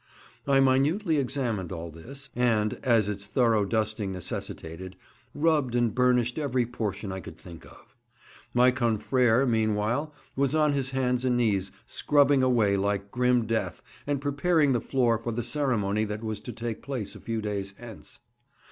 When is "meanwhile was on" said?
9.47-10.73